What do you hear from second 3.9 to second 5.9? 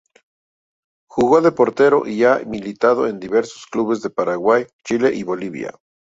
de Paraguay, Chile y Bolivia.